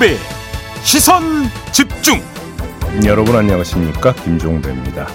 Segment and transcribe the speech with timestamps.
[0.00, 0.16] 김종배
[0.82, 1.22] 시선
[1.72, 2.20] 집중
[3.04, 5.06] 여러분 안녕하십니까 김종배입니다.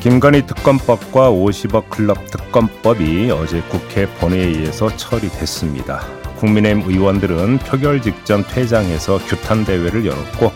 [0.00, 6.06] 김건희 특검법과 50억 클럽 특검법이 어제 국회 본회의에서 처리됐습니다.
[6.36, 10.52] 국민의힘 의원들은 표결 직전 퇴장해서 규탄 대회를 열었고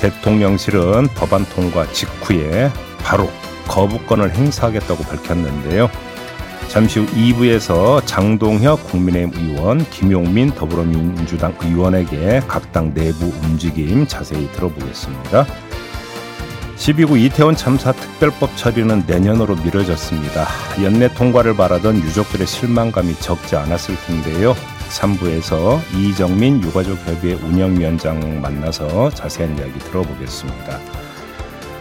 [0.00, 2.72] 대통령실은 법안 통과 직후에
[3.04, 3.30] 바로
[3.68, 5.88] 거부권을 행사하겠다고 밝혔는데요.
[6.70, 15.44] 잠시 후 2부에서 장동혁 국민의힘 의원, 김용민 더불어민주당 의원에게 각 당 내부 움직임 자세히 들어보겠습니다.
[16.76, 20.46] 12구 이태원 참사 특별법 처리는 내년으로 미뤄졌습니다.
[20.84, 24.54] 연내 통과를 바라던 유족들의 실망감이 적지 않았을 텐데요.
[24.90, 30.78] 3부에서 이정민 유가족협의회 운영위원장 만나서 자세한 이야기 들어보겠습니다.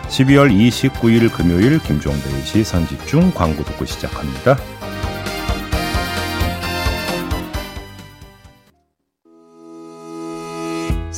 [0.09, 4.57] 12월 29일 금요일 김종배의 시선집중 광고 듣고 시작합니다.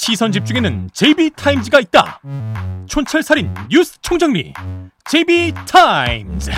[0.00, 2.20] 시선 집중에는 JB타임즈가 있다
[2.86, 4.52] 촌철살인 뉴스 총정리
[5.10, 6.52] JB타임즈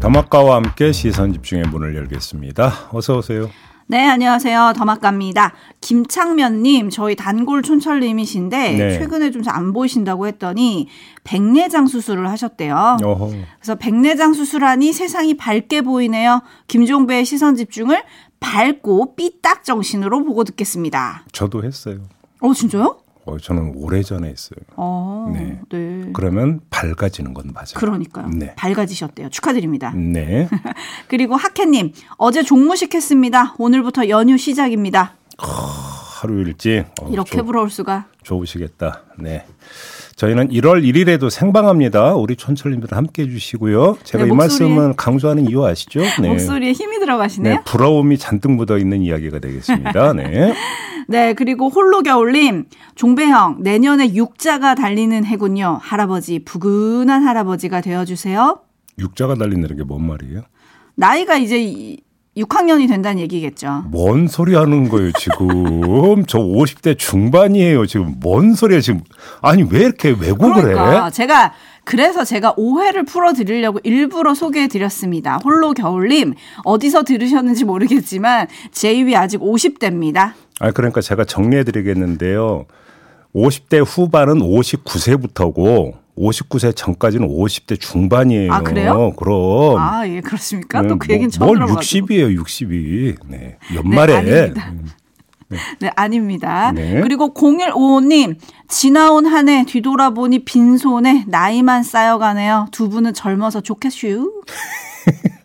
[0.00, 2.88] 더마카와 함께 시선 집중의 문을 열겠습니다.
[2.92, 3.50] 어서 오세요.
[3.88, 4.72] 네, 안녕하세요.
[4.74, 5.52] 더마카입니다.
[5.82, 8.98] 김창면님, 저희 단골 촌철님이신데, 네.
[8.98, 10.88] 최근에 좀 안 보이신다고 했더니,
[11.24, 12.96] 백내장 수술을 하셨대요.
[13.02, 13.30] 어허.
[13.60, 16.42] 그래서 백내장 수술하니 세상이 밝게 보이네요.
[16.68, 18.02] 김종배의 시선 집중을
[18.40, 21.24] 밝고 삐딱 정신으로 보고 듣겠습니다.
[21.32, 22.00] 저도 했어요.
[22.46, 22.98] 어, 진짜요?
[23.24, 24.60] 어, 저는 오래전에 했어요.
[24.76, 25.60] 어, 네.
[25.70, 26.10] 네.
[26.12, 27.74] 그러면 밝아지는 건 맞아요.
[27.74, 28.28] 그러니까요.
[28.28, 28.54] 네.
[28.54, 29.30] 밝아지셨대요.
[29.30, 29.90] 축하드립니다.
[29.90, 30.48] 네.
[31.08, 33.54] 그리고 학혜님, 어제 종무식 했습니다.
[33.58, 35.14] 오늘부터 연휴 시작입니다.
[35.38, 38.06] 하루 일찍 어, 이렇게 좋- 부러울 수가.
[38.22, 39.02] 좋으시겠다.
[39.18, 39.44] 네.
[40.16, 42.14] 저희는 1월 1일에도 생방합니다.
[42.14, 43.98] 우리 촌철님들 함께 해주시고요.
[44.02, 46.00] 제가 네, 이 말씀은 강조하는 이유 아시죠?
[46.22, 46.28] 네.
[46.28, 47.54] 목소리에 힘이 들어가시네요.
[47.56, 50.14] 네, 부러움이 잔뜩 묻어 있는 이야기가 되겠습니다.
[50.14, 50.54] 네.
[51.08, 55.78] 네, 그리고 홀로 겨울님, 종배형, 내년에 육자가 달리는 해군요.
[55.82, 58.58] 할아버지, 부근한 할아버지가 되어주세요.
[58.98, 60.42] 육자가 달린다는 게 뭔 말이에요?
[60.94, 61.98] 나이가 이제 이-
[62.36, 63.84] 6학년이 된다는 얘기겠죠.
[63.90, 66.24] 뭔 소리 하는 거예요, 지금?
[66.26, 68.16] 저 50대 중반이에요, 지금.
[68.20, 69.00] 뭔 소리야, 지금.
[69.40, 71.10] 아니, 왜 이렇게 왜곡을 그러니까 해?
[71.10, 71.54] 제가
[71.84, 75.38] 그래서 제가 오해를 풀어드리려고 일부러 소개해드렸습니다.
[75.44, 80.32] 홀로 겨울님, 어디서 들으셨는지 모르겠지만 제 입이 아직 50대입니다.
[80.60, 82.66] 아, 그러니까 제가 정리해 드리겠는데요.
[83.34, 88.52] 50대 후반은 59세부터고, 59세 전까지는 50대 중반이에요.
[88.52, 89.12] 아, 그래요?
[89.16, 89.78] 그럼.
[89.78, 90.82] 아, 예, 그렇습니까?
[90.82, 92.06] 네, 또그 얘기는 처음 뭘 들어봐가지고.
[92.06, 93.16] 60이에요, 60이.
[93.28, 93.58] 네.
[93.74, 94.14] 연말에.
[94.14, 94.68] 아닙니다.
[94.70, 94.86] 음.
[95.78, 96.72] 네, 아닙니다.
[96.72, 97.00] 네.
[97.02, 98.36] 그리고 0155님,
[98.68, 102.66] 지나온 한 해 뒤돌아보니 빈손에 나이만 쌓여가네요.
[102.72, 104.42] 두 분은 젊어서 좋겠슈.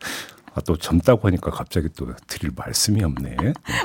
[0.54, 3.38] 아, 또 젊다고 하니까 갑자기 또 드릴 말씀이 없네.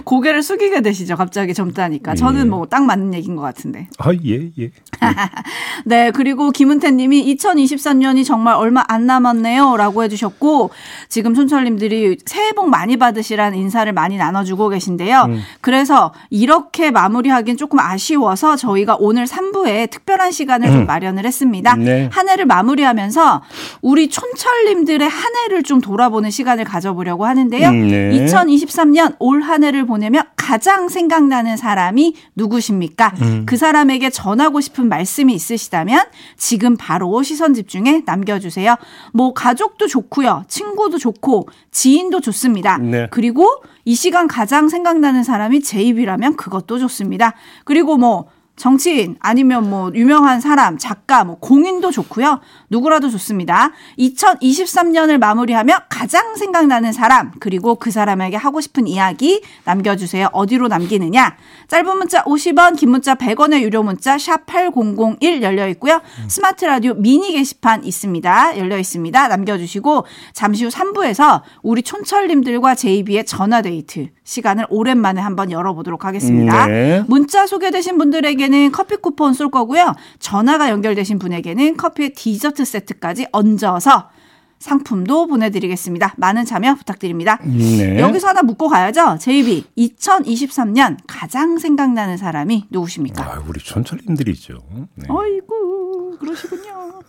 [0.04, 1.14] 고개를 숙이게 되시죠.
[1.14, 2.12] 갑자기 젊다니까.
[2.12, 2.14] 예.
[2.16, 3.88] 저는 뭐딱 맞는 얘기인 것 같은데.
[3.98, 4.70] 아, 예, 예.
[5.86, 9.76] 네, 그리고 김은태 님이 2023년이 정말 얼마 안 남았네요.
[9.76, 10.70] 라고 해주셨고,
[11.08, 15.22] 지금 촌철님들이 새해 복 많이 받으시라는 인사를 많이 나눠주고 계신데요.
[15.28, 15.42] 음.
[15.60, 21.74] 그래서 이렇게 마무리하기엔 조금 아쉬워서 저희가 오늘 3부에 특별한 시간을 좀 마련을 했습니다.
[21.74, 21.84] 음.
[21.84, 22.08] 네.
[22.10, 23.42] 한 해를 마무리하면서
[23.82, 27.68] 우리 촌철 님들의 한 해를 좀 돌아보는 시간 을 가져보려고 하는데요.
[27.68, 28.10] 음, 네.
[28.26, 33.12] 2023년 올 한 해를 보내며 가장 생각나는 사람이 누구십니까?
[33.20, 33.42] 음.
[33.46, 36.06] 그 사람에게 전하고 싶은 말씀이 있으시다면
[36.36, 38.76] 지금 바로 시선 집중에 남겨주세요.
[39.12, 42.78] 뭐 가족도 좋고요, 친구도 좋고 지인도 좋습니다.
[42.78, 43.06] 네.
[43.10, 43.46] 그리고
[43.84, 47.34] 이 시간 가장 생각나는 사람이 제 입이라면 그것도 좋습니다.
[47.64, 48.26] 그리고 뭐
[48.56, 52.40] 정치인 아니면 뭐 유명한 사람, 작가, 뭐 공인도 좋고요.
[52.70, 53.72] 누구라도 좋습니다.
[53.98, 60.28] 2023년을 마무리하며 가장 생각나는 사람 그리고 그 사람에게 하고 싶은 이야기 남겨주세요.
[60.32, 61.36] 어디로 남기느냐?
[61.68, 66.00] 짧은 문자 50원, 긴 문자 100원의 유료 문자 샵 #8001 열려 있고요.
[66.28, 68.58] 스마트 라디오 미니 게시판 있습니다.
[68.58, 69.28] 열려 있습니다.
[69.28, 76.66] 남겨주시고 잠시 후 3부에서 우리 촌철님들과 JB의 전화 데이트 시간을 오랜만에 한번 열어보도록 하겠습니다.
[76.66, 77.04] 네.
[77.06, 79.94] 문자 소개되신 분들에게는 커피 쿠폰 쏠 거고요.
[80.18, 84.10] 전화가 연결되신 분에게는 커피 디저트 세트까지 얹어서
[84.58, 86.14] 상품도 보내드리겠습니다.
[86.16, 87.38] 많은 참여 부탁드립니다.
[87.44, 88.00] 네.
[88.00, 89.18] 여기서 하나 묻고 가야죠.
[89.20, 93.22] JB 2023년 가장 생각나는 사람이 누구십니까?
[93.22, 94.58] 아, 우리 촌철님들이죠.
[94.96, 95.06] 네.
[95.08, 97.00] 어이구 그러시군요.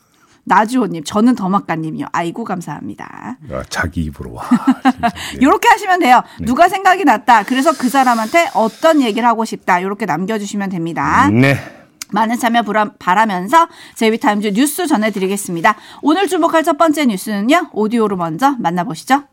[0.47, 2.07] 나주호님, 저는 더마까님이요.
[2.13, 3.37] 아이고 감사합니다.
[3.51, 4.43] 아, 자기 입으로 와.
[5.41, 6.23] 요렇게 하시면 돼요.
[6.39, 7.43] 누가 생각이 났다.
[7.43, 9.81] 그래서 그 사람한테 어떤 얘기를 하고 싶다.
[9.81, 11.29] 요렇게 남겨주시면 됩니다.
[11.29, 11.57] 네.
[12.11, 12.63] 많은 참여
[12.97, 15.75] 바라면서 제이비타임즈 뉴스 전해드리겠습니다.
[16.01, 17.71] 오늘 주목할 첫 번째 뉴스는요.
[17.73, 19.23] 오디오로 먼저 만나보시죠.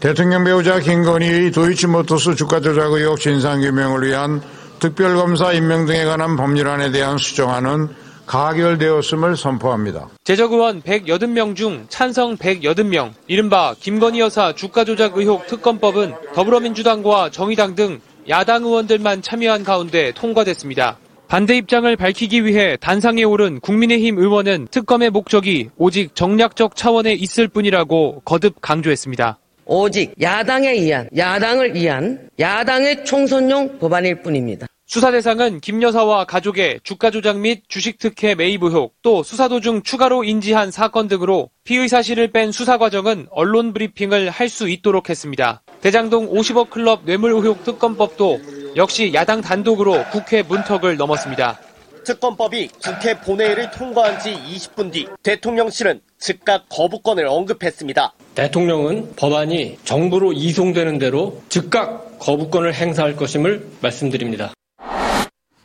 [0.00, 4.40] 대통령 배우자 김건희의 도이치모터스 주가 조작 의혹 진상규명을 위한
[4.78, 10.08] 특별검사 임명 등에 관한 법률안에 대한 수정안은 가결되었음을 선포합니다.
[10.24, 17.74] 제적 의원 180명 중 찬성 180명, 이른바 김건희 여사 주가 조작 의혹 특검법은 더불어민주당과 정의당
[17.74, 20.98] 등 야당 의원들만 참여한 가운데 통과됐습니다.
[21.28, 28.22] 반대 입장을 밝히기 위해 단상에 오른 국민의힘 의원은 특검의 목적이 오직 정략적 차원에 있을 뿐이라고
[28.24, 29.38] 거듭 강조했습니다.
[29.64, 34.68] 오직 야당에 의한, 야당을 위한 야당의 총선용 법안일 뿐입니다.
[34.88, 39.82] 수사 대상은 김 여사와 가족의 주가 조작 및 주식 특혜 매입 의혹, 또 수사 도중
[39.82, 45.60] 추가로 인지한 사건 등으로 피의 사실을 뺀 수사 과정은 언론 브리핑을 할 수 있도록 했습니다.
[45.80, 51.58] 대장동 50억 클럽 뇌물 의혹 특검법도 역시 야당 단독으로 국회 문턱을 넘었습니다.
[52.04, 58.12] 특검법이 국회 본회의를 통과한 지 20분 뒤 대통령실은 즉각 거부권을 언급했습니다.
[58.36, 64.52] 대통령은 법안이 정부로 이송되는 대로 즉각 거부권을 행사할 것임을 말씀드립니다.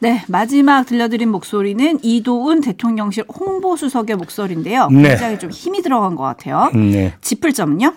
[0.01, 4.87] 네, 마지막 들려드린 목소리는 이도은 대통령실 홍보수석의 목소리인데요.
[4.89, 5.09] 네.
[5.09, 6.71] 굉장히 좀 힘이 들어간 것 같아요.
[6.73, 7.13] 네.
[7.21, 7.93] 짚을 점은요?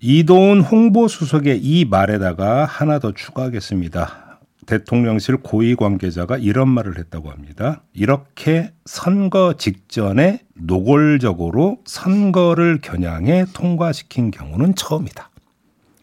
[0.00, 4.38] 이도훈 홍보수석의 이 말에다가 하나 더 추가하겠습니다.
[4.66, 7.82] 대통령실 고위 관계자가 이런 말을 했다고 합니다.
[7.94, 15.30] 이렇게 선거 직전에 노골적으로 선거를 겨냥해 통과시킨 경우는 처음이다.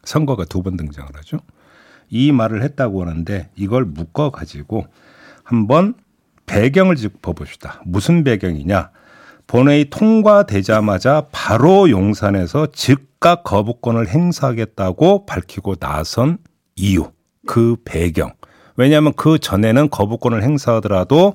[0.03, 1.37] 선거가 두 번 등장을 하죠.
[2.11, 4.85] 이 말을 했다고 하는데 이걸 묶어 가지고
[5.43, 5.95] 한번
[6.45, 7.81] 배경을 짚어 봅시다.
[7.85, 8.91] 무슨 배경이냐?
[9.47, 16.37] 본회의 통과되자마자 바로 용산에서 즉각 거부권을 행사하겠다고 밝히고 나선
[16.75, 17.11] 이유,
[17.47, 18.33] 그 배경.
[18.75, 21.33] 왜냐하면 그 전에는 거부권을 행사하더라도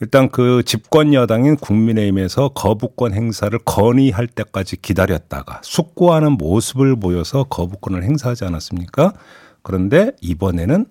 [0.00, 8.46] 일단 그 집권 여당인 국민의힘에서 거부권 행사를 건의할 때까지 기다렸다가 숙고하는 모습을 보여서 거부권을 행사하지
[8.46, 9.12] 않았습니까?
[9.62, 10.86] 그런데 이번에는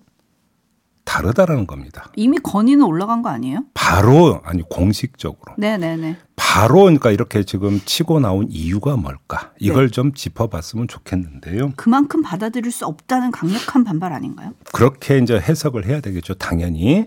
[1.04, 2.10] 다르다라는 겁니다.
[2.14, 3.64] 이미 건의는 올라간 거 아니에요?
[3.74, 6.16] 바로 아니 공식적으로 네네네.
[6.36, 9.52] 바로 그러니까 이렇게 지금 치고 나온 이유가 뭘까?
[9.58, 11.72] 이걸 좀 짚어봤으면 좋겠는데요.
[11.76, 14.52] 그만큼 받아들일 수 없다는 강력한 반발 아닌가요?
[14.72, 16.34] 그렇게 이제 해석을 해야 되겠죠.
[16.34, 17.06] 당연히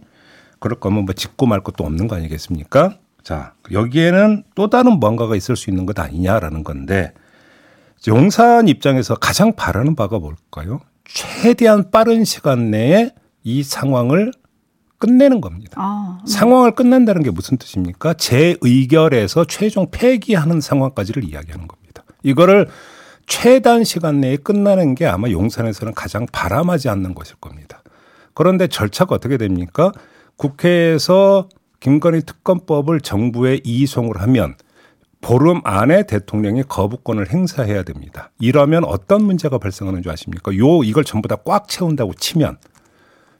[0.59, 2.97] 그럴 거면 뭐 짚고 말 것도 없는 거 아니겠습니까?
[3.21, 7.13] 자 여기에는 또 다른 뭔가가 있을 수 있는 것 아니냐라는 건데
[8.07, 10.81] 용산 입장에서 가장 바라는 바가 뭘까요?
[11.13, 13.11] 최대한 빠른 시간 내에
[13.43, 14.31] 이 상황을
[14.97, 15.73] 끝내는 겁니다.
[15.75, 18.13] 아, 상황을 끝낸다는 게 무슨 뜻입니까?
[18.13, 22.03] 재의결에서 최종 폐기하는 상황까지를 이야기하는 겁니다.
[22.23, 22.67] 이거를
[23.27, 27.83] 최단 시간 내에 끝나는 게 아마 용산에서는 가장 바람하지 않는 것일 겁니다.
[28.33, 29.91] 그런데 절차가 어떻게 됩니까?
[30.37, 31.49] 국회에서
[31.79, 34.55] 김건희 특검법을 정부에 이송을 하면
[35.23, 38.31] 보름 안에 대통령이 거부권을 행사해야 됩니다.
[38.39, 40.55] 이러면 어떤 문제가 발생하는 줄 아십니까?
[40.57, 42.57] 요 이걸 전부 다 꽉 채운다고 치면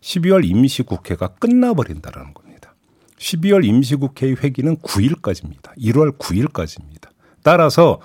[0.02, 2.74] 12월 임시국회가 끝나버린다라는 겁니다.
[3.20, 5.78] 12월 임시국회의 회기는 9일까지입니다.
[5.78, 7.10] 1월 9일까지입니다.
[7.44, 8.00] 따라서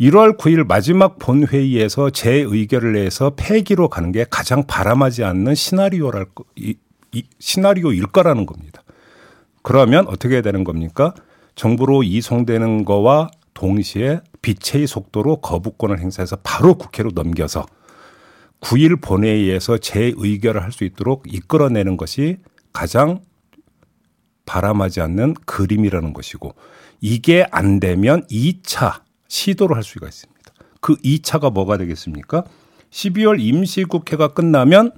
[0.00, 6.76] 1월 9일 마지막 본회의에서 재의결을 해서 폐기로 가는 게 가장 바람하지 않는 시나리오랄 거- 이,
[7.12, 8.82] 이 시나리오일 거라는 겁니다.
[9.62, 11.14] 그러면 어떻게 해야 되는 겁니까?
[11.58, 17.66] 정부로 이송되는 거와 동시에 빛의 속도로 거부권을 행사해서 바로 국회로 넘겨서
[18.60, 22.36] 9일 본회의에서 재의결을 할 수 있도록 이끌어내는 것이
[22.72, 23.20] 가장
[24.46, 26.54] 바람하지 않는 그림이라는 것이고
[27.00, 30.52] 이게 안 되면 2차 시도를 할 수가 있습니다.
[30.80, 32.44] 그 2차가 뭐가 되겠습니까?
[32.90, 34.92] 12월 임시국회가 끝나면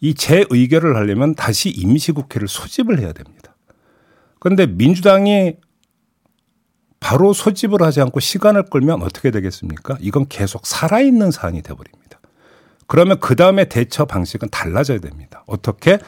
[0.00, 3.56] 이 재의결을 하려면 다시 임시국회를 소집을 해야 됩니다.
[4.38, 5.56] 그런데 민주당이
[7.00, 9.96] 바로 소집을 하지 않고 시간을 끌면 어떻게 되겠습니까?
[10.00, 12.20] 이건 계속 살아있는 사안이 돼버립니다.
[12.86, 15.42] 그러면 그 다음에 대처 방식은 달라져야 됩니다.
[15.46, 15.98] 어떻게?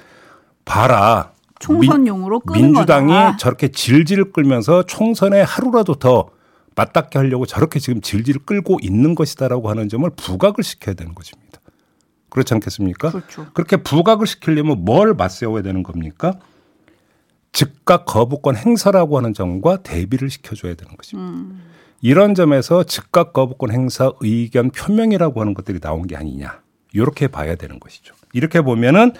[0.64, 1.32] 봐라.
[1.58, 3.36] 총선용으로 끄는 민주당이 거다.
[3.36, 6.28] 저렇게 질질 끌면서 총선에 하루라도 더
[6.74, 11.60] 맞닿게 하려고 저렇게 지금 질질 끌고 있는 것이다라고 하는 점을 부각을 시켜야 되는 것입니다.
[12.30, 13.10] 그렇지 않겠습니까?
[13.10, 13.46] 그렇죠.
[13.54, 16.38] 그렇게 부각을 시키려면 뭘 맞세워야 되는 겁니까?
[17.52, 21.54] 즉각 거부권 행사라고 하는 점과 대비를 시켜줘야 되는 것입니다.
[22.00, 26.60] 이런 점에서 즉각 거부권 행사 의견 표명이라고 하는 것들이 나온 게 아니냐.
[26.92, 28.14] 이렇게 봐야 되는 것이죠.
[28.32, 29.12] 이렇게 보면은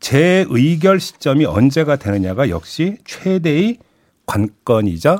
[0.00, 3.78] 재의결 시점이 언제가 되느냐가 역시 최대의
[4.26, 5.18] 관건이자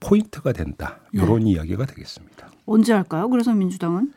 [0.00, 0.98] 포인트가 된다.
[1.12, 2.50] 이런 이야기가 되겠습니다.
[2.66, 3.28] 언제 할까요?
[3.28, 4.12] 그래서 민주당은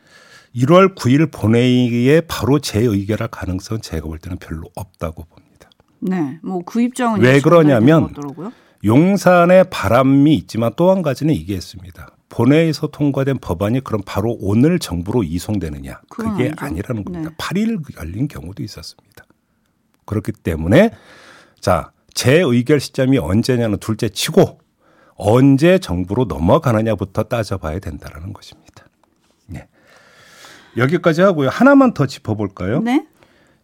[0.54, 5.35] 1월 9일 본회의에 바로 재의결할 가능성은 제가 볼 때는 별로 없다고 봅니다.
[6.08, 8.12] 네, 뭐 그 입장은 왜 그러냐면.
[8.84, 12.06] 용산에 바람이 있지만 또 한 가지는 이게 있습니다.
[12.28, 16.00] 본회의에서 통과된 법안이 그럼 바로 오늘 정부로 이송되느냐?
[16.08, 16.64] 그게 아니죠.
[16.64, 17.30] 아니라는 겁니다.
[17.30, 17.36] 네.
[17.36, 19.24] 8일 열린 경우도 있었습니다.
[20.04, 20.90] 그렇기 때문에
[21.60, 24.60] 자, 재의결 시점이 언제냐는 둘째 치고
[25.14, 28.84] 언제 정부로 넘어가느냐부터 따져봐야 된다라는 것입니다.
[29.46, 29.66] 네.
[30.76, 31.48] 여기까지 하고요.
[31.48, 32.80] 하나만 더 짚어볼까요?
[32.80, 33.06] 네,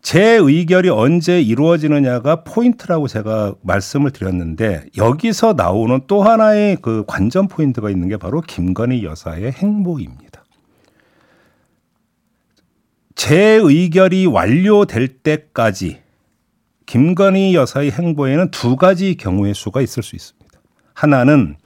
[0.02, 8.08] 재의결이 언제 이루어지느냐가 포인트라고 제가 말씀을 드렸는데 여기서 나오는 또 하나의 그 관전 포인트가 있는
[8.08, 10.44] 게 바로 김건희 여사의 행보입니다.
[13.14, 16.02] 재의결이 완료될 때까지
[16.86, 20.60] 김건희 여사의 행보에는 두 가지 경우의 수가 있을 수 있습니다.
[20.94, 21.56] 하나는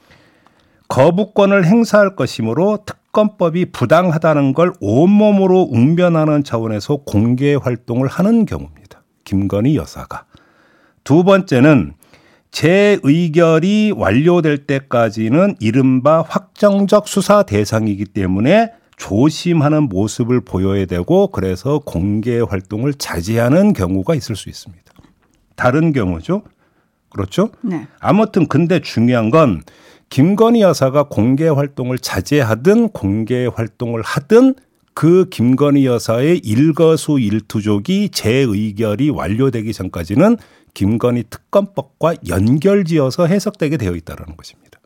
[0.88, 9.04] 거부권을 행사할 것이므로 특 검법이 부당하다는 걸 온몸으로 웅변하는 차원에서 공개 활동을 하는 경우입니다.
[9.24, 10.26] 김건희 여사가.
[11.02, 11.94] 두 번째는
[12.50, 22.92] 재의결이 완료될 때까지는 이른바 확정적 수사 대상이기 때문에 조심하는 모습을 보여야 되고 그래서 공개 활동을
[22.92, 24.92] 자제하는 경우가 있을 수 있습니다.
[25.54, 26.42] 다른 경우죠.
[27.16, 27.48] 그렇죠?
[27.62, 27.88] 네.
[27.98, 29.62] 아무튼 근데 중요한 건
[30.10, 34.54] 김건희 여사가 공개 활동을 자제하든 공개 활동을 하든
[34.92, 40.36] 그 김건희 여사의 일거수 일투족이 재의결이 완료되기 전까지는
[40.74, 44.78] 김건희 특검법과 연결지어서 해석되게 되어 있다는 것입니다.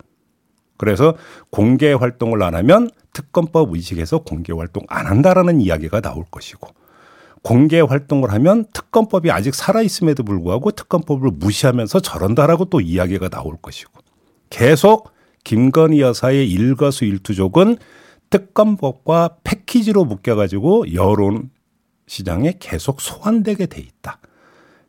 [0.79, 1.17] 그래서
[1.51, 6.69] 공개 활동을 안 하면 특검법 의식에서 공개 활동 안 한다라는 이야기가 나올 것이고
[7.43, 13.93] 공개 활동을 하면 특검법이 아직 살아 있음에도 불구하고 특검법을 무시하면서 저런다라고 또 이야기가 나올 것이고
[14.51, 15.11] 계속
[15.45, 17.79] 김건희 여사의 일거수일투족은
[18.29, 21.51] 특검법과 패키지로 묶여가지고 여론
[22.07, 24.19] 시장에 계속 소환되게 돼 있다.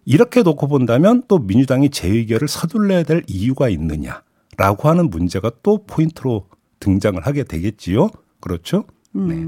[0.05, 6.48] 이렇게 놓고 본다면 또 민주당이 재의결을 서둘러야 될 이유가 있느냐라고 하는 문제가 또 포인트로
[6.79, 8.10] 등장을 하게 되겠지요.
[8.39, 8.86] 그렇죠?
[9.13, 9.45] 네.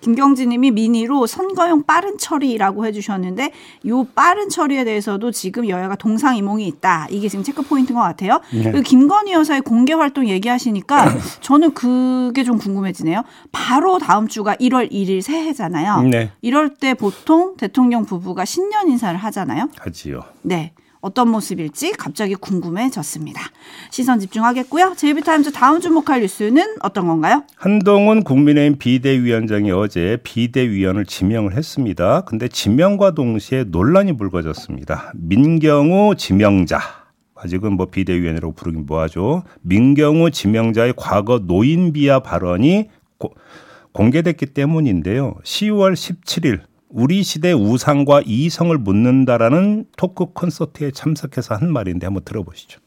[0.00, 3.52] 김경진님이 미니로 선거용 빠른 처리라고 해주셨는데
[3.88, 7.06] 요 빠른 처리에 대해서도 지금 여야가 동상이몽이 있다.
[7.10, 8.40] 이게 지금 체크 포인트인 것 같아요.
[8.52, 8.80] 네.
[8.82, 13.22] 김건희 여사의 공개 활동 얘기하시니까 저는 그게 좀 궁금해지네요.
[13.52, 16.02] 바로 다음 주가 1월 1일 새해잖아요.
[16.02, 16.30] 네.
[16.40, 19.68] 이럴 때 보통 대통령 부부가 신년 인사를 하잖아요.
[19.78, 20.20] 하지요.
[20.42, 20.72] 네.
[21.06, 23.40] 어떤 모습일지 갑자기 궁금해졌습니다.
[23.92, 24.94] 시선 집중하겠고요.
[24.96, 27.44] JB TIMES 다음 주목할 뉴스는 어떤 건가요?
[27.54, 32.22] 한동훈 국민의힘 비대위원장이 어제 비대위원을 지명을 했습니다.
[32.22, 35.12] 근데 지명과 동시에 논란이 불거졌습니다.
[35.14, 36.80] 민경우 지명자.
[37.36, 39.44] 아직은 뭐 비대위원이라고 부르긴 뭐하죠.
[39.62, 43.32] 민경우 지명자의 과거 노인 비하 발언이 고-
[43.92, 45.36] 공개됐기 때문인데요.
[45.44, 52.80] 10월 17일 우리 시대 우상과 이성을 묻는다라는 토크 콘서트에 참석해서 한 말인데 한번 들어보시죠.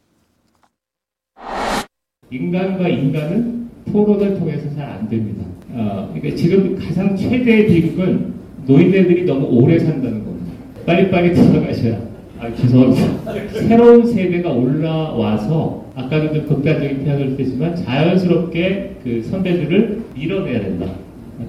[2.32, 5.46] 인간과 인간은 토론을 통해서 잘 안 됩니다.
[5.72, 8.34] 어, 그러니까 지금 가장 최대의 비극은
[8.66, 10.54] 노인네들이 너무 오래 산다는 겁니다.
[10.86, 12.00] 빨리빨리 들어가셔야.
[12.40, 13.34] 아, 죄송합니다.
[13.68, 20.94] 새로운 세대가 올라와서 아까는 좀 극단적인 표현을 쓰지만 자연스럽게 그 선배들을 밀어내야 된다.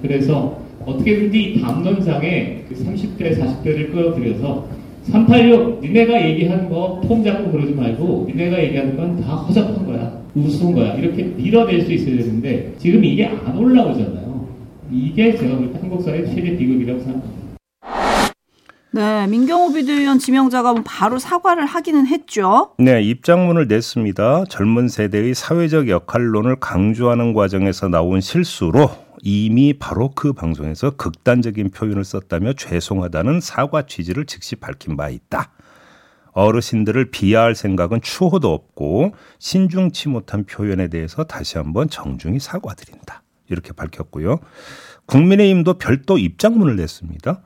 [0.01, 4.67] 그래서 어떻게 든지 이 담론상에 그 30대, 40대를 끌어들여서
[5.11, 10.21] 386 니네가 얘기하는 거 폼 잡고 그러지 말고 니네가 얘기하는 건 다 허접한 거야.
[10.35, 10.93] 우스운 거야.
[10.93, 14.47] 이렇게 밀어낼 수 있어야 되는데 지금 이게 안 올라오잖아요.
[14.91, 17.41] 이게 제가 볼 때 한국 사회의 최대 비극이라고 생각합니다.
[18.93, 22.71] 네, 민경호 비대위원 지명자가 뭐 바로 사과를 하기는 했죠.
[22.77, 24.45] 네, 입장문을 냈습니다.
[24.49, 28.89] 젊은 세대의 사회적 역할론을 강조하는 과정에서 나온 실수로
[29.23, 35.51] 이미 바로 그 방송에서 극단적인 표현을 썼다며 죄송하다는 사과 취지를 즉시 밝힌 바 있다.
[36.33, 43.23] 어르신들을 비하할 생각은 추호도 없고 신중치 못한 표현에 대해서 다시 한번 정중히 사과드린다.
[43.49, 44.39] 이렇게 밝혔고요.
[45.05, 47.41] 국민의힘도 별도 입장문을 냈습니다.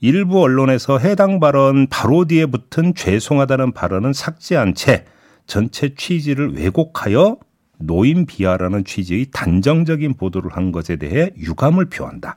[0.00, 5.04] 일부 언론에서 해당 발언 바로 뒤에 붙은 죄송하다는 발언은 삭제한 채
[5.46, 7.36] 전체 취지를 왜곡하여
[7.80, 12.36] 노인 비하라는 취지의 단정적인 보도를 한 것에 대해 유감을 표한다.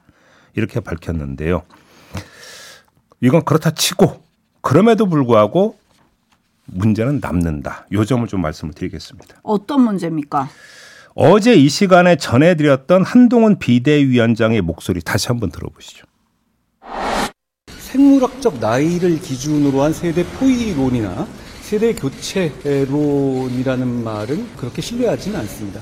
[0.54, 1.62] 이렇게 밝혔는데요.
[3.20, 4.22] 이건 그렇다 치고
[4.60, 5.78] 그럼에도 불구하고
[6.66, 7.86] 문제는 남는다.
[7.92, 9.36] 요 점을 좀 말씀을 드리겠습니다.
[9.42, 10.48] 어떤 문제입니까?
[11.14, 16.06] 어제 이 시간에 전해드렸던 한동훈 비대위원장의 목소리 다시 한번 들어보시죠.
[17.68, 21.28] 생물학적 나이를 기준으로 한 세대 포위론이나
[21.74, 25.80] 세대 교체론이라는 말은 그렇게 신뢰하지는 않습니다.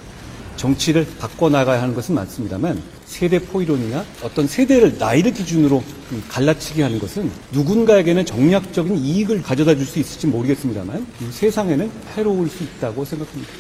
[0.57, 5.85] 정치를 바꿔나가야 하는 것은 맞습니다만 세대 포이론이나 어떤 세대를 나이를 기준으로
[6.31, 13.05] 갈라치기 하는 것은 누군가에게는 정략적인 이익을 가져다 줄 수 있을지 모르겠습니다만 세상에는 해로울 수 있다고
[13.05, 13.53] 생각합니다.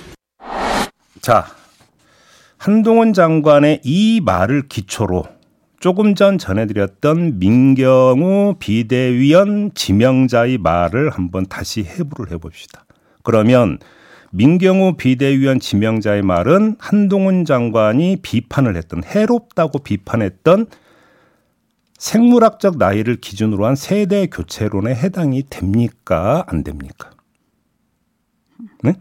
[1.20, 1.44] 자,
[2.56, 5.26] 한동훈 장관의 이 말을 기초로
[5.82, 12.84] 조금 전 전해드렸던 민경우 비대위원 지명자의 말을 한번 다시 해부를 해봅시다.
[13.24, 13.80] 그러면
[14.30, 20.66] 민경우 비대위원 지명자의 말은 한동훈 장관이 비판을 했던 해롭다고 비판했던
[21.98, 26.44] 생물학적 나이를 기준으로 한 세대 교체론에 해당이 됩니까?
[26.46, 27.10] 안 됩니까?
[28.84, 28.94] 네?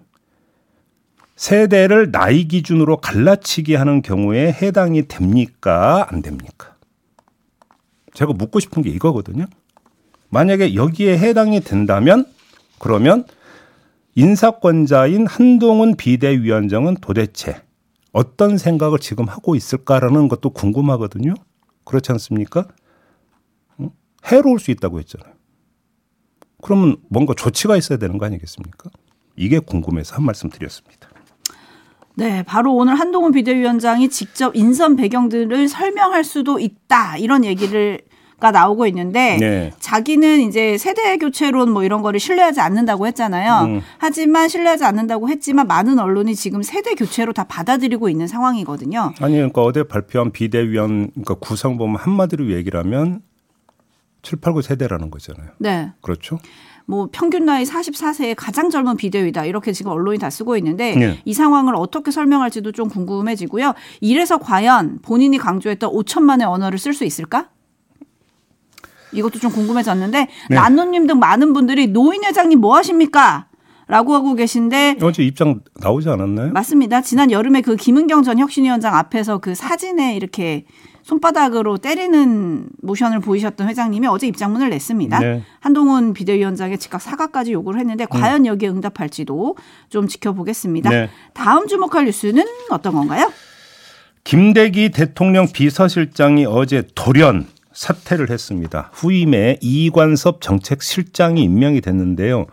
[1.41, 6.05] 세대를 나이 기준으로 갈라치기 하는 경우에 해당이 됩니까?
[6.07, 6.75] 안 됩니까?
[8.13, 9.47] 제가 묻고 싶은 게 이거거든요.
[10.29, 12.27] 만약에 여기에 해당이 된다면
[12.77, 13.25] 그러면
[14.13, 17.59] 인사권자인 한동훈 비대위원장은 도대체
[18.11, 21.33] 어떤 생각을 지금 하고 있을까라는 것도 궁금하거든요.
[21.85, 22.67] 그렇지 않습니까?
[24.27, 25.33] 해로울 수 있다고 했잖아요.
[26.61, 28.91] 그러면 뭔가 조치가 있어야 되는 거 아니겠습니까?
[29.35, 31.10] 이게 궁금해서 한 말씀 드렸습니다.
[32.15, 37.99] 네, 바로 오늘 한동훈 비대위원장이 직접 인선 배경들을 설명할 수도 있다 이런 얘기를
[38.41, 39.71] 가 나오고 있는데 네.
[39.79, 43.65] 자기는 이제 세대 교체론 뭐 이런 거를 신뢰하지 않는다고 했잖아요.
[43.67, 43.81] 음.
[43.99, 49.13] 하지만 신뢰하지 않는다고 했지만 많은 언론이 지금 세대 교체로 다 받아들이고 있는 상황이거든요.
[49.19, 53.21] 아니 그러니까 어제 발표한 비대위원 그러니까 구성 보면 한마디로 얘기를 하면
[54.23, 55.49] 7, 8, 9 세대라는 거잖아요.
[55.59, 55.91] 네.
[56.01, 56.39] 그렇죠.
[56.85, 61.19] 뭐 평균 나이 44세의 가장 젊은 비대위다 이렇게 지금 언론이 다 쓰고 있는데 네.
[61.25, 63.73] 이 상황을 어떻게 설명할지도 좀 궁금해지고요.
[64.01, 67.49] 이래서 과연 본인이 강조했던 5천만의 언어를 쓸 수 있을까?
[69.13, 70.55] 이것도 좀 궁금해졌는데 네.
[70.55, 73.47] 나누님 등 많은 분들이 노인 회장님 뭐 하십니까?
[73.87, 76.53] 라고 하고 계신데 어제 입장 나오지 않았나요?
[76.53, 77.01] 맞습니다.
[77.01, 80.65] 지난 여름에 그 김은경 전 혁신위원장 앞에서 그 사진에 이렇게
[81.03, 85.19] 손바닥으로 때리는 모션을 보이셨던 회장님이 어제 입장문을 냈습니다.
[85.19, 85.43] 네.
[85.59, 88.07] 한동훈 비대위원장의 즉각 사과까지 요구를 했는데 음.
[88.09, 89.55] 과연 여기에 응답할지도
[89.89, 90.89] 좀 지켜보겠습니다.
[90.89, 91.09] 네.
[91.33, 93.31] 다음 주목할 뉴스는 어떤 건가요?
[94.23, 98.89] 김대기 대통령 비서실장이 어제 돌연 사퇴를 했습니다.
[98.93, 102.45] 후임에 이관섭 정책실장이 임명이 됐는데요.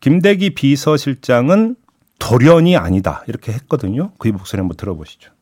[0.00, 1.76] 김대기 비서실장은
[2.18, 4.12] 돌연이 아니다 이렇게 했거든요.
[4.18, 5.33] 그 목소리 한번 들어보시죠.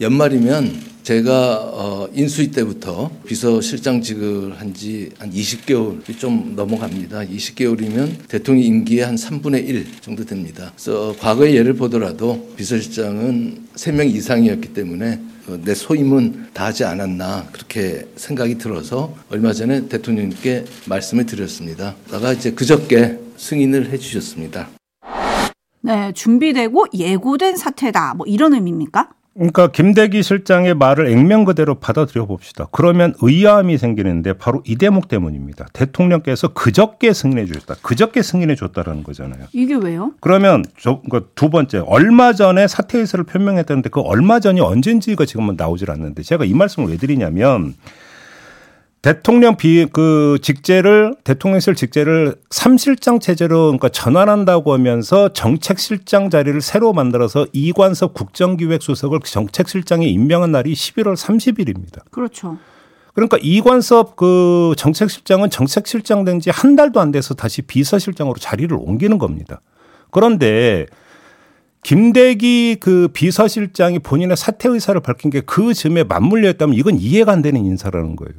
[0.00, 7.20] 연말이면 제가 어, 인수위 때부터 비서실장직을 한 지 한 20개월이 좀 넘어갑니다.
[7.20, 10.72] 20개월이면 대통령 임기의 한 3분의 1 정도 됩니다.
[10.74, 18.58] 그래서 과거의 예를 보더라도 비서실장은 3명 이상이었기 때문에 어, 내 소임은 다하지 않았나 그렇게 생각이
[18.58, 21.94] 들어서 얼마 전에 대통령님께 말씀을 드렸습니다.
[22.10, 24.68] 나가 이제 그저께 승인을 해주셨습니다.
[25.82, 28.14] 네, 준비되고 예고된 사태다.
[28.14, 29.10] 뭐 이런 의미입니까?
[29.36, 32.66] 그러니까 김대기 실장의 말을 액면 그대로 받아들여 봅시다.
[32.72, 35.66] 그러면 의아함이 생기는데 바로 이 대목 때문입니다.
[35.74, 37.76] 대통령께서 그저께 승인해 주셨다.
[37.82, 39.44] 그저께 승인해 줬다라는 거잖아요.
[39.52, 40.12] 이게 왜요?
[40.20, 45.56] 그러면 저, 그러니까 두 번째 얼마 전에 사퇴 의사를 표명했다는데 그 얼마 전이 언젠지가 지금은
[45.56, 47.74] 나오질 않는데 제가 이 말씀을 왜 드리냐면
[49.10, 57.46] 대통령 비 그 직제를 대통령실 직제를 3실장 체제로 그러니까 전환한다고 하면서 정책실장 자리를 새로 만들어서
[57.52, 62.00] 이관섭 국정기획수석을 정책실장에 임명한 날이 11월 30일입니다.
[62.10, 62.58] 그렇죠.
[63.14, 69.18] 그러니까 이관섭 그 정책실장은 정책실장 된 지 한 달도 안 돼서 다시 비서실장으로 자리를 옮기는
[69.18, 69.60] 겁니다.
[70.10, 70.86] 그런데
[71.84, 77.40] 김대기 그 비서실장이 본인의 사퇴 의사를 밝힌 게 그 즈음에 맞물려 있다면 이건 이해가 안
[77.42, 78.34] 되는 인사라는 거예요.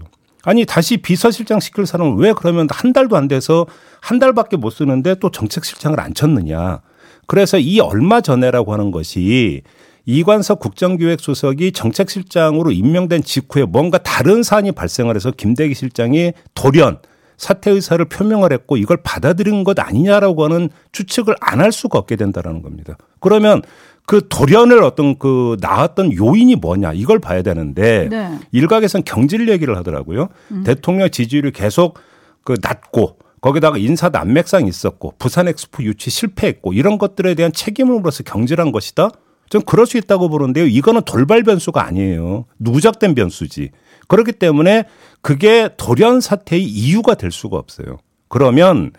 [0.48, 3.66] 아니 다시 비서실장 시킬 사람은 왜 그러면 한 달도 안 돼서
[4.00, 6.80] 한 달밖에 못 쓰는데 또 정책실장을 안 쳤느냐.
[7.26, 9.64] 그래서 이 얼마 전에라고 하는 것이
[10.06, 17.00] 이관석 국정기획수석이 정책실장으로 임명된 직후에 뭔가 다른 사안이 발생을 해서 김대기 실장이 돌연
[17.36, 22.62] 사퇴 의사를 표명을 했고 이걸 받아들인 것 아니냐라고 하는 추측을 안 할 수가 없게 된다라는
[22.62, 22.96] 겁니다.
[23.20, 23.64] 그러면
[24.08, 28.40] 그 돌연을 어떤 그 나왔던 요인이 뭐냐 이걸 봐야 되는데 네.
[28.54, 30.30] 일각에서는 경질 얘기를 하더라고요.
[30.52, 30.64] 음.
[30.64, 32.00] 대통령 지지율이 계속
[32.46, 38.24] 그 낮고 거기다가 인사 난맥상이 있었고 부산 엑스포 유치 실패했고 이런 것들에 대한 책임을 물어서
[38.24, 39.10] 경질한 것이다.
[39.50, 40.66] 좀 그럴 수 있다고 보는데요.
[40.66, 42.46] 이거는 돌발 변수가 아니에요.
[42.60, 43.72] 누적된 변수지.
[44.08, 44.86] 그렇기 때문에
[45.22, 47.98] 그게 돌연 사태의 이유가 될 수가 없어요.
[48.30, 48.92] 그러면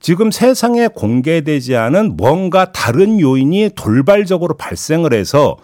[0.00, 5.56] 지금 세상에 공개되지 않은 뭔가 다른 요인이 돌발적으로 발생을 해서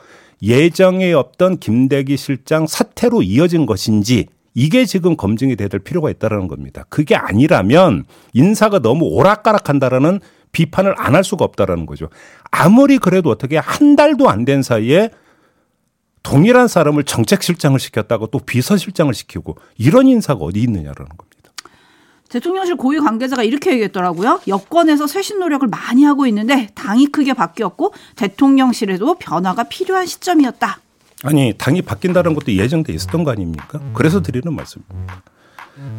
[0.43, 6.85] 예정에 없던 김대기 실장 사태로 이어진 것인지 이게 지금 검증이 돼야 될 필요가 있다는 겁니다.
[6.89, 12.09] 그게 아니라면 인사가 너무 오락가락한다라는 비판을 안 할 수가 없다라는 거죠.
[12.51, 15.11] 아무리 그래도 어떻게 한 달도 안 된 사이에
[16.23, 21.32] 동일한 사람을 정책실장을 시켰다고 또 비서실장을 시키고 이런 인사가 어디 있느냐라는 겁니다.
[22.33, 24.41] 대통령실 고위 관계자가 이렇게 얘기했더라고요.
[24.49, 30.79] 여권에서 쇄신 노력을 많이 하고 있는데 당이 크게 바뀌었고 대통령실에도 변화가 필요한 시점이었다.
[31.25, 33.81] 아니 당이 바뀐다는 것도 예정돼 있었던 거 아닙니까?
[33.93, 35.23] 그래서 드리는 말씀입니다.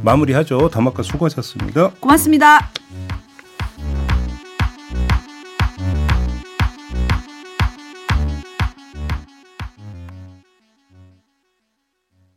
[0.01, 0.69] 마무리하죠.
[0.69, 1.91] 담화가 수고하셨습니다.
[1.99, 2.71] 고맙습니다.